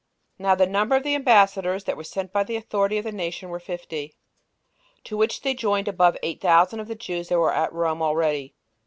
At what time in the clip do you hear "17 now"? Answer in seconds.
0.37-0.55